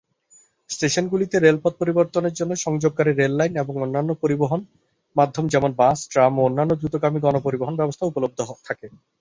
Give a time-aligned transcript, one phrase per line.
[0.69, 4.61] স্টেশনগুলিতে রেলপথ পরিবর্তনের জন্য সংযোগকারী রেললাইন বা অন্যান্য পরিবহন
[5.15, 8.87] মাধ্যম যেমন বাস, ট্রাম বা অন্যান্য দ্রুতগামী গণপরিবহন ব্যবস্থা উপলব্ধ থাকে।